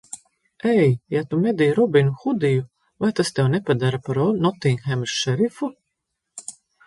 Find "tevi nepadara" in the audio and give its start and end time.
3.39-4.01